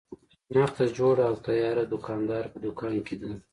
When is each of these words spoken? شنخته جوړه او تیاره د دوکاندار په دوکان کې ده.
شنخته 0.51 0.83
جوړه 0.97 1.23
او 1.29 1.35
تیاره 1.45 1.83
د 1.85 1.91
دوکاندار 1.93 2.43
په 2.53 2.57
دوکان 2.65 2.95
کې 3.05 3.15
ده. 3.21 3.31